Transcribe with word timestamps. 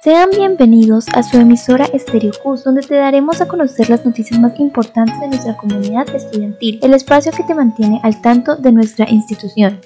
Sean 0.00 0.30
bienvenidos 0.30 1.06
a 1.12 1.24
su 1.24 1.38
emisora 1.38 1.88
Stereo 1.92 2.30
Cus, 2.40 2.62
donde 2.62 2.82
te 2.82 2.94
daremos 2.94 3.40
a 3.40 3.48
conocer 3.48 3.90
las 3.90 4.04
noticias 4.04 4.38
más 4.38 4.56
importantes 4.60 5.18
de 5.18 5.26
nuestra 5.26 5.56
comunidad 5.56 6.08
estudiantil, 6.14 6.78
el 6.82 6.94
espacio 6.94 7.32
que 7.32 7.42
te 7.42 7.52
mantiene 7.52 8.00
al 8.04 8.22
tanto 8.22 8.54
de 8.54 8.70
nuestra 8.70 9.10
institución. 9.10 9.80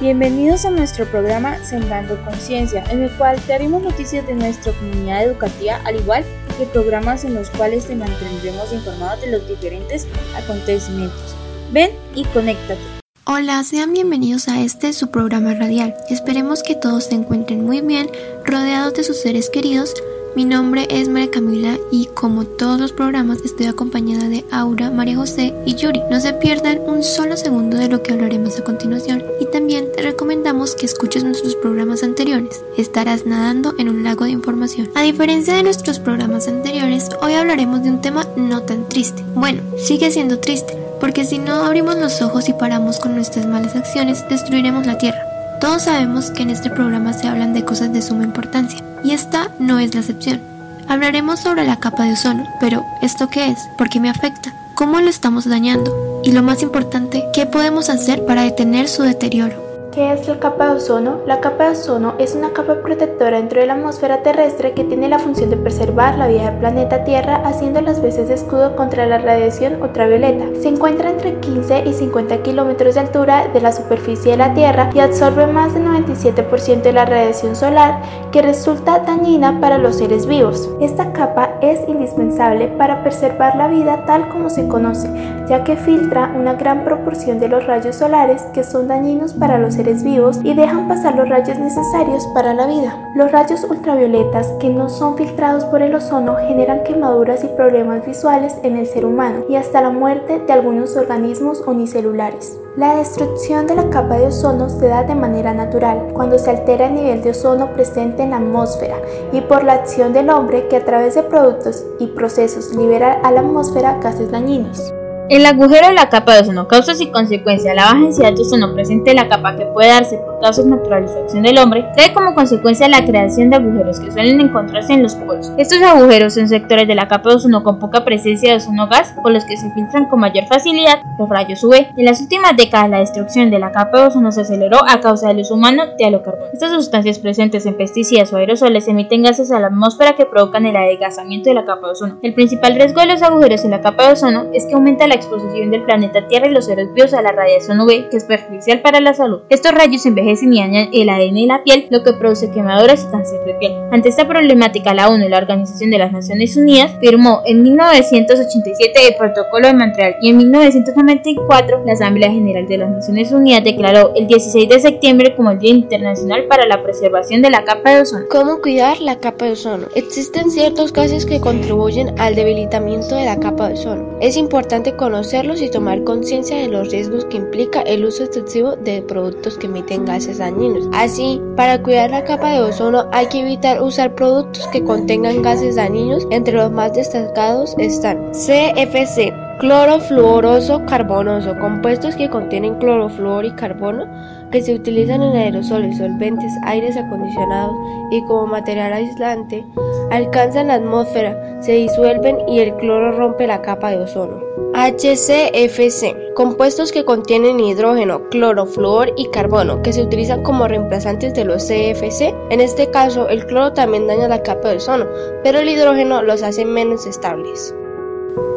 Bienvenidos 0.00 0.64
a 0.64 0.70
nuestro 0.70 1.06
programa 1.06 1.56
Sembrando 1.64 2.20
Conciencia, 2.24 2.82
en 2.90 3.04
el 3.04 3.10
cual 3.12 3.40
te 3.42 3.54
haremos 3.54 3.80
noticias 3.80 4.26
de 4.26 4.34
nuestra 4.34 4.72
comunidad 4.72 5.22
educativa, 5.22 5.76
al 5.84 6.00
igual 6.00 6.24
que 6.58 6.66
programas 6.66 7.24
en 7.24 7.34
los 7.34 7.48
cuales 7.50 7.86
te 7.86 7.94
mantendremos 7.94 8.72
informados 8.72 9.20
de 9.20 9.30
los 9.30 9.48
diferentes 9.48 10.08
acontecimientos. 10.36 11.36
Ven 11.70 11.92
y 12.16 12.24
conéctate. 12.24 12.93
Hola, 13.26 13.64
sean 13.64 13.94
bienvenidos 13.94 14.48
a 14.48 14.60
este 14.60 14.92
su 14.92 15.08
programa 15.08 15.54
radial. 15.54 15.94
Esperemos 16.10 16.62
que 16.62 16.74
todos 16.74 17.04
se 17.04 17.14
encuentren 17.14 17.64
muy 17.64 17.80
bien, 17.80 18.10
rodeados 18.44 18.92
de 18.92 19.02
sus 19.02 19.16
seres 19.16 19.48
queridos. 19.48 19.94
Mi 20.36 20.44
nombre 20.44 20.86
es 20.90 21.08
María 21.08 21.30
Camila 21.30 21.78
y 21.90 22.04
como 22.08 22.44
todos 22.44 22.78
los 22.78 22.92
programas 22.92 23.38
estoy 23.42 23.64
acompañada 23.64 24.28
de 24.28 24.44
Aura, 24.50 24.90
María 24.90 25.16
José 25.16 25.54
y 25.64 25.74
Yuri. 25.74 26.02
No 26.10 26.20
se 26.20 26.34
pierdan 26.34 26.80
un 26.86 27.02
solo 27.02 27.38
segundo 27.38 27.78
de 27.78 27.88
lo 27.88 28.02
que 28.02 28.12
hablaremos 28.12 28.58
a 28.58 28.64
continuación 28.64 29.22
y 29.40 29.46
también 29.46 29.86
te 29.96 30.02
recomendamos 30.02 30.74
que 30.74 30.84
escuches 30.84 31.24
nuestros 31.24 31.56
programas 31.56 32.02
anteriores. 32.02 32.62
Estarás 32.76 33.24
nadando 33.24 33.74
en 33.78 33.88
un 33.88 34.04
lago 34.04 34.26
de 34.26 34.32
información. 34.32 34.90
A 34.94 35.00
diferencia 35.00 35.54
de 35.54 35.62
nuestros 35.62 35.98
programas 35.98 36.46
anteriores, 36.46 37.08
hoy 37.22 37.32
hablaremos 37.32 37.82
de 37.84 37.88
un 37.88 38.02
tema 38.02 38.28
no 38.36 38.60
tan 38.64 38.86
triste. 38.86 39.24
Bueno, 39.34 39.62
sigue 39.78 40.10
siendo 40.10 40.40
triste 40.40 40.83
porque 41.00 41.24
si 41.24 41.38
no 41.38 41.64
abrimos 41.64 41.96
los 41.96 42.22
ojos 42.22 42.48
y 42.48 42.52
paramos 42.52 42.98
con 42.98 43.14
nuestras 43.14 43.46
malas 43.46 43.76
acciones, 43.76 44.24
destruiremos 44.28 44.86
la 44.86 44.98
Tierra. 44.98 45.22
Todos 45.60 45.82
sabemos 45.82 46.30
que 46.30 46.42
en 46.42 46.50
este 46.50 46.70
programa 46.70 47.12
se 47.12 47.28
hablan 47.28 47.54
de 47.54 47.64
cosas 47.64 47.92
de 47.92 48.02
suma 48.02 48.24
importancia, 48.24 48.82
y 49.02 49.12
esta 49.12 49.50
no 49.58 49.78
es 49.78 49.94
la 49.94 50.00
excepción. 50.00 50.40
Hablaremos 50.88 51.40
sobre 51.40 51.64
la 51.64 51.80
capa 51.80 52.04
de 52.04 52.12
ozono, 52.12 52.46
pero 52.60 52.84
¿esto 53.02 53.28
qué 53.28 53.48
es? 53.48 53.58
¿Por 53.78 53.88
qué 53.88 54.00
me 54.00 54.10
afecta? 54.10 54.52
¿Cómo 54.74 55.00
lo 55.00 55.08
estamos 55.08 55.48
dañando? 55.48 56.20
Y 56.24 56.32
lo 56.32 56.42
más 56.42 56.62
importante, 56.62 57.24
¿qué 57.32 57.46
podemos 57.46 57.90
hacer 57.90 58.24
para 58.26 58.42
detener 58.42 58.88
su 58.88 59.02
deterioro? 59.02 59.73
¿Qué 59.94 60.12
es 60.12 60.26
la 60.26 60.40
capa 60.40 60.70
de 60.70 60.76
ozono? 60.78 61.20
La 61.24 61.40
capa 61.40 61.66
de 61.66 61.70
ozono 61.70 62.14
es 62.18 62.34
una 62.34 62.52
capa 62.52 62.82
protectora 62.82 63.36
dentro 63.36 63.60
de 63.60 63.66
la 63.66 63.74
atmósfera 63.74 64.24
terrestre 64.24 64.72
que 64.72 64.82
tiene 64.82 65.08
la 65.08 65.20
función 65.20 65.50
de 65.50 65.56
preservar 65.56 66.18
la 66.18 66.26
vida 66.26 66.50
del 66.50 66.58
planeta 66.58 67.04
Tierra 67.04 67.36
haciendo 67.44 67.80
las 67.80 68.02
veces 68.02 68.26
de 68.26 68.34
escudo 68.34 68.74
contra 68.74 69.06
la 69.06 69.18
radiación 69.18 69.80
ultravioleta. 69.80 70.46
Se 70.60 70.66
encuentra 70.66 71.10
entre 71.10 71.38
15 71.38 71.84
y 71.86 71.92
50 71.92 72.42
kilómetros 72.42 72.96
de 72.96 73.02
altura 73.02 73.46
de 73.52 73.60
la 73.60 73.70
superficie 73.70 74.32
de 74.32 74.38
la 74.38 74.52
Tierra 74.52 74.90
y 74.92 74.98
absorbe 74.98 75.46
más 75.46 75.74
del 75.74 75.84
97% 75.84 76.82
de 76.82 76.92
la 76.92 77.04
radiación 77.04 77.54
solar 77.54 78.02
que 78.32 78.42
resulta 78.42 78.98
dañina 78.98 79.60
para 79.60 79.78
los 79.78 79.98
seres 79.98 80.26
vivos. 80.26 80.68
Esta 80.80 81.12
capa 81.12 81.50
es 81.60 81.78
indispensable 81.88 82.66
para 82.66 83.04
preservar 83.04 83.54
la 83.54 83.68
vida 83.68 84.04
tal 84.06 84.28
como 84.28 84.50
se 84.50 84.66
conoce, 84.66 85.08
ya 85.48 85.62
que 85.62 85.76
filtra 85.76 86.32
una 86.36 86.54
gran 86.54 86.82
proporción 86.82 87.38
de 87.38 87.46
los 87.46 87.64
rayos 87.64 87.94
solares 87.94 88.42
que 88.52 88.64
son 88.64 88.88
dañinos 88.88 89.34
para 89.34 89.56
los 89.56 89.74
seres 89.74 89.83
vivos 89.92 90.38
y 90.42 90.54
dejan 90.54 90.88
pasar 90.88 91.14
los 91.14 91.28
rayos 91.28 91.58
necesarios 91.58 92.26
para 92.28 92.54
la 92.54 92.66
vida. 92.66 92.98
Los 93.14 93.30
rayos 93.30 93.64
ultravioletas 93.68 94.48
que 94.58 94.70
no 94.70 94.88
son 94.88 95.16
filtrados 95.16 95.64
por 95.66 95.82
el 95.82 95.94
ozono 95.94 96.36
generan 96.36 96.84
quemaduras 96.84 97.44
y 97.44 97.48
problemas 97.48 98.04
visuales 98.06 98.56
en 98.62 98.76
el 98.76 98.86
ser 98.86 99.04
humano 99.04 99.44
y 99.48 99.56
hasta 99.56 99.82
la 99.82 99.90
muerte 99.90 100.40
de 100.40 100.52
algunos 100.52 100.96
organismos 100.96 101.62
unicelulares. 101.66 102.58
La 102.76 102.96
destrucción 102.96 103.66
de 103.66 103.76
la 103.76 103.90
capa 103.90 104.16
de 104.16 104.28
ozono 104.28 104.68
se 104.70 104.88
da 104.88 105.04
de 105.04 105.14
manera 105.14 105.52
natural 105.52 106.08
cuando 106.14 106.38
se 106.38 106.50
altera 106.50 106.86
el 106.86 106.94
nivel 106.94 107.22
de 107.22 107.30
ozono 107.30 107.72
presente 107.72 108.22
en 108.22 108.30
la 108.30 108.38
atmósfera 108.38 108.96
y 109.32 109.42
por 109.42 109.62
la 109.62 109.74
acción 109.74 110.12
del 110.12 110.30
hombre 110.30 110.66
que 110.68 110.76
a 110.76 110.84
través 110.84 111.14
de 111.14 111.22
productos 111.22 111.84
y 112.00 112.08
procesos 112.08 112.74
libera 112.74 113.20
a 113.22 113.30
la 113.30 113.40
atmósfera 113.40 113.98
gases 114.00 114.30
dañinos. 114.30 114.92
El 115.30 115.46
agujero 115.46 115.86
de 115.86 115.94
la 115.94 116.10
capa 116.10 116.34
de 116.34 116.42
ozono, 116.42 116.68
causas 116.68 117.00
y 117.00 117.10
consecuencias. 117.10 117.74
La 117.74 117.84
baja 117.84 118.00
densidad 118.00 118.34
de 118.34 118.42
ozono 118.42 118.74
presente 118.74 119.12
en 119.12 119.16
la 119.16 119.26
capa 119.26 119.56
que 119.56 119.64
puede 119.64 119.88
darse 119.88 120.18
por 120.18 120.38
causas 120.40 120.66
naturales 120.66 121.12
o 121.16 121.22
acción 121.22 121.42
del 121.42 121.56
hombre 121.56 121.86
trae 121.96 122.12
como 122.12 122.34
consecuencia 122.34 122.88
la 122.88 123.06
creación 123.06 123.48
de 123.48 123.56
agujeros 123.56 124.00
que 124.00 124.12
suelen 124.12 124.38
encontrarse 124.38 124.92
en 124.92 125.02
los 125.02 125.14
polos. 125.14 125.50
Estos 125.56 125.80
agujeros 125.80 126.34
son 126.34 126.46
sectores 126.46 126.86
de 126.86 126.94
la 126.94 127.08
capa 127.08 127.30
de 127.30 127.36
ozono 127.36 127.64
con 127.64 127.78
poca 127.78 128.04
presencia 128.04 128.50
de 128.50 128.56
ozono 128.56 128.86
gas 128.86 129.14
por 129.22 129.32
los 129.32 129.46
que 129.46 129.56
se 129.56 129.70
filtran 129.70 130.10
con 130.10 130.20
mayor 130.20 130.44
facilidad 130.46 131.00
los 131.18 131.26
rayos 131.26 131.64
UV. 131.64 131.94
En 131.96 132.04
las 132.04 132.20
últimas 132.20 132.54
décadas 132.54 132.90
la 132.90 132.98
destrucción 132.98 133.50
de 133.50 133.58
la 133.58 133.72
capa 133.72 134.00
de 134.00 134.06
ozono 134.08 134.30
se 134.30 134.42
aceleró 134.42 134.80
a 134.86 135.00
causa 135.00 135.28
del 135.28 135.38
uso 135.38 135.54
humano 135.54 135.84
de 135.96 136.04
halocarbono. 136.04 136.52
Estas 136.52 136.70
sustancias 136.70 137.18
presentes 137.18 137.64
en 137.64 137.78
pesticidas 137.78 138.30
o 138.34 138.36
aerosoles 138.36 138.88
emiten 138.88 139.22
gases 139.22 139.50
a 139.50 139.58
la 139.58 139.68
atmósfera 139.68 140.16
que 140.16 140.26
provocan 140.26 140.66
el 140.66 140.76
adelgazamiento 140.76 141.48
de 141.48 141.54
la 141.54 141.64
capa 141.64 141.86
de 141.86 141.92
ozono. 141.92 142.18
El 142.20 142.34
principal 142.34 142.74
riesgo 142.74 143.00
de 143.00 143.06
los 143.06 143.22
agujeros 143.22 143.64
en 143.64 143.70
la 143.70 143.80
capa 143.80 144.08
de 144.08 144.12
ozono 144.12 144.44
es 144.52 144.66
que 144.66 144.74
aumenta 144.74 145.06
la 145.06 145.13
la 145.14 145.20
exposición 145.20 145.70
del 145.70 145.84
planeta 145.84 146.26
Tierra 146.26 146.48
y 146.48 146.52
los 146.52 146.66
seres 146.66 146.92
vivos 146.92 147.14
a 147.14 147.22
la 147.22 147.30
radiación 147.30 147.80
UV, 147.80 148.08
que 148.10 148.16
es 148.16 148.24
perjudicial 148.24 148.80
para 148.82 149.00
la 149.00 149.14
salud. 149.14 149.42
Estos 149.48 149.72
rayos 149.72 150.04
envejecen 150.06 150.52
y 150.52 150.58
dañan 150.58 150.88
el 150.92 151.08
ADN 151.08 151.34
de 151.34 151.46
la 151.46 151.62
piel, 151.62 151.86
lo 151.90 152.02
que 152.02 152.14
produce 152.14 152.50
quemaduras 152.50 153.06
y 153.08 153.12
cáncer 153.12 153.44
de 153.44 153.54
piel. 153.54 153.72
Ante 153.92 154.08
esta 154.08 154.26
problemática, 154.26 154.92
la 154.92 155.08
ONU, 155.08 155.28
la 155.28 155.38
Organización 155.38 155.90
de 155.90 155.98
las 155.98 156.10
Naciones 156.10 156.56
Unidas, 156.56 156.96
firmó 157.00 157.42
en 157.46 157.62
1987 157.62 158.92
el 159.08 159.14
Protocolo 159.16 159.68
de 159.68 159.74
Montreal 159.74 160.16
y 160.20 160.30
en 160.30 160.38
1994 160.38 161.84
la 161.86 161.92
Asamblea 161.92 162.32
General 162.32 162.66
de 162.66 162.78
las 162.78 162.90
Naciones 162.90 163.30
Unidas 163.30 163.62
declaró 163.62 164.12
el 164.16 164.26
16 164.26 164.68
de 164.68 164.80
septiembre 164.80 165.36
como 165.36 165.52
el 165.52 165.60
Día 165.60 165.70
Internacional 165.70 166.46
para 166.48 166.66
la 166.66 166.82
Preservación 166.82 167.40
de 167.40 167.50
la 167.50 167.64
Capa 167.64 167.94
de 167.94 168.02
Ozono. 168.02 168.24
¿Cómo 168.28 168.60
cuidar 168.60 169.00
la 169.00 169.16
capa 169.16 169.44
de 169.44 169.52
ozono? 169.52 169.86
Existen 169.94 170.50
ciertos 170.50 170.92
gases 170.92 171.24
que 171.24 171.40
contribuyen 171.40 172.18
al 172.18 172.34
debilitamiento 172.34 173.14
de 173.14 173.26
la 173.26 173.38
capa 173.38 173.68
de 173.68 173.74
ozono. 173.74 174.13
Es 174.24 174.38
importante 174.38 174.96
conocerlos 174.96 175.60
y 175.60 175.70
tomar 175.70 176.02
conciencia 176.02 176.56
de 176.56 176.68
los 176.68 176.90
riesgos 176.90 177.26
que 177.26 177.36
implica 177.36 177.82
el 177.82 178.06
uso 178.06 178.24
excesivo 178.24 178.74
de 178.74 179.02
productos 179.02 179.58
que 179.58 179.66
emiten 179.66 180.06
gases 180.06 180.38
dañinos. 180.38 180.88
Así, 180.94 181.42
para 181.56 181.82
cuidar 181.82 182.10
la 182.10 182.24
capa 182.24 182.52
de 182.52 182.62
ozono 182.62 183.06
hay 183.12 183.26
que 183.26 183.40
evitar 183.40 183.82
usar 183.82 184.14
productos 184.14 184.66
que 184.68 184.82
contengan 184.82 185.42
gases 185.42 185.76
dañinos. 185.76 186.26
Entre 186.30 186.54
los 186.54 186.72
más 186.72 186.94
destacados 186.94 187.74
están 187.76 188.30
CFC, 188.32 189.30
clorofluoroso 189.60 190.86
carbonoso, 190.86 191.58
compuestos 191.58 192.16
que 192.16 192.30
contienen 192.30 192.76
clorofluor 192.76 193.44
y 193.44 193.50
carbono 193.50 194.06
que 194.50 194.62
se 194.62 194.74
utilizan 194.74 195.22
en 195.22 195.36
aerosoles, 195.36 195.98
solventes, 195.98 196.52
aires 196.64 196.96
acondicionados 196.96 197.74
y 198.10 198.22
como 198.22 198.46
material 198.46 198.92
aislante, 198.92 199.64
alcanzan 200.10 200.68
la 200.68 200.74
atmósfera, 200.74 201.60
se 201.62 201.72
disuelven 201.72 202.38
y 202.48 202.60
el 202.60 202.74
cloro 202.76 203.12
rompe 203.12 203.46
la 203.46 203.62
capa 203.62 203.90
de 203.90 203.98
ozono. 203.98 204.54
HCFC, 204.74 206.34
compuestos 206.34 206.90
que 206.90 207.04
contienen 207.04 207.60
hidrógeno, 207.60 208.28
cloro, 208.28 208.66
flúor 208.66 209.12
y 209.16 209.26
carbono, 209.26 209.80
que 209.82 209.92
se 209.92 210.02
utilizan 210.02 210.42
como 210.42 210.66
reemplazantes 210.66 211.32
de 211.34 211.44
los 211.44 211.62
CFC. 211.62 212.34
En 212.50 212.60
este 212.60 212.90
caso, 212.90 213.28
el 213.28 213.46
cloro 213.46 213.72
también 213.72 214.08
daña 214.08 214.26
la 214.26 214.42
capa 214.42 214.70
de 214.70 214.76
ozono, 214.76 215.06
pero 215.44 215.60
el 215.60 215.68
hidrógeno 215.68 216.22
los 216.22 216.42
hace 216.42 216.64
menos 216.64 217.06
estables. 217.06 217.72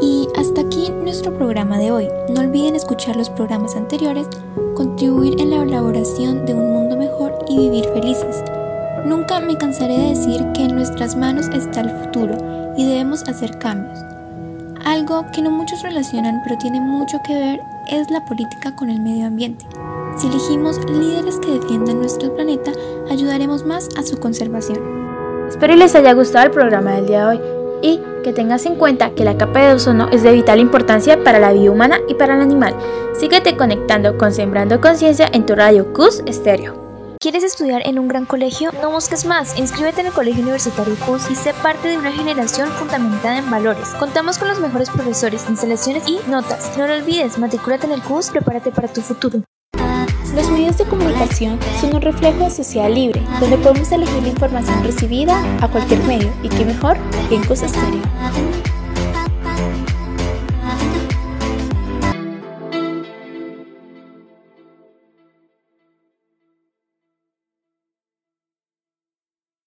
Y 0.00 0.28
hasta 0.36 0.60
aquí 0.60 0.90
nuestro 1.02 1.34
programa 1.34 1.78
de 1.78 1.90
hoy. 1.90 2.08
No 2.28 2.40
olviden 2.40 2.76
escuchar 2.76 3.16
los 3.16 3.30
programas 3.30 3.74
anteriores, 3.74 4.28
y 7.54 7.58
vivir 7.58 7.84
felices. 7.94 8.42
Nunca 9.04 9.38
me 9.40 9.56
cansaré 9.56 9.96
de 9.96 10.08
decir 10.10 10.44
que 10.54 10.64
en 10.64 10.74
nuestras 10.74 11.16
manos 11.16 11.48
está 11.48 11.82
el 11.82 11.90
futuro 11.90 12.36
y 12.76 12.86
debemos 12.86 13.22
hacer 13.28 13.58
cambios. 13.58 13.98
Algo 14.84 15.24
que 15.32 15.42
no 15.42 15.50
muchos 15.50 15.82
relacionan 15.82 16.40
pero 16.42 16.58
tiene 16.58 16.80
mucho 16.80 17.18
que 17.24 17.34
ver 17.34 17.60
es 17.90 18.10
la 18.10 18.24
política 18.24 18.74
con 18.74 18.90
el 18.90 19.00
medio 19.00 19.26
ambiente. 19.26 19.66
Si 20.16 20.26
elegimos 20.26 20.78
líderes 20.90 21.38
que 21.38 21.52
defiendan 21.52 21.98
nuestro 21.98 22.34
planeta, 22.34 22.72
ayudaremos 23.10 23.64
más 23.64 23.88
a 23.98 24.02
su 24.02 24.18
conservación. 24.18 24.78
Espero 25.48 25.74
les 25.76 25.94
haya 25.94 26.12
gustado 26.12 26.46
el 26.46 26.50
programa 26.52 26.92
del 26.92 27.06
día 27.06 27.26
de 27.26 27.36
hoy 27.36 27.40
y 27.82 28.00
que 28.22 28.32
tengas 28.32 28.64
en 28.64 28.76
cuenta 28.76 29.10
que 29.10 29.24
la 29.24 29.36
capa 29.36 29.60
de 29.60 29.74
ozono 29.74 30.08
es 30.10 30.22
de 30.22 30.32
vital 30.32 30.58
importancia 30.58 31.22
para 31.22 31.38
la 31.38 31.52
vida 31.52 31.70
humana 31.70 31.98
y 32.08 32.14
para 32.14 32.34
el 32.34 32.40
animal. 32.40 32.74
Síguete 33.18 33.56
conectando 33.56 34.16
con 34.16 34.32
Sembrando 34.32 34.80
Conciencia 34.80 35.28
en 35.32 35.44
tu 35.44 35.54
radio 35.54 35.92
CUS 35.92 36.22
Estéreo. 36.26 36.83
¿Quieres 37.24 37.42
estudiar 37.42 37.80
en 37.86 37.98
un 37.98 38.06
gran 38.06 38.26
colegio? 38.26 38.70
No 38.82 38.90
busques 38.90 39.24
más. 39.24 39.58
Inscríbete 39.58 40.02
en 40.02 40.08
el 40.08 40.12
Colegio 40.12 40.42
Universitario 40.42 40.94
CUS 41.06 41.30
y 41.30 41.34
sé 41.34 41.54
parte 41.54 41.88
de 41.88 41.96
una 41.96 42.12
generación 42.12 42.68
fundamentada 42.68 43.38
en 43.38 43.50
valores. 43.50 43.88
Contamos 43.98 44.36
con 44.36 44.48
los 44.48 44.60
mejores 44.60 44.90
profesores, 44.90 45.46
instalaciones 45.48 46.06
y 46.06 46.18
notas. 46.28 46.76
No 46.76 46.86
lo 46.86 46.92
olvides, 46.92 47.38
matricúlate 47.38 47.86
en 47.86 47.92
el 47.92 48.02
CUS, 48.02 48.28
prepárate 48.28 48.72
para 48.72 48.88
tu 48.88 49.00
futuro. 49.00 49.42
Los 50.34 50.50
medios 50.50 50.76
de 50.76 50.84
comunicación 50.84 51.58
son 51.80 51.94
un 51.94 52.02
reflejo 52.02 52.44
de 52.44 52.50
sociedad 52.50 52.90
libre, 52.90 53.22
donde 53.40 53.56
podemos 53.56 53.90
elegir 53.90 54.22
la 54.22 54.28
información 54.28 54.84
recibida 54.84 55.42
a 55.62 55.68
cualquier 55.68 56.04
medio, 56.04 56.30
y 56.42 56.50
qué 56.50 56.66
mejor 56.66 56.98
que 57.30 57.36
en 57.36 57.44
CUS. 57.46 57.62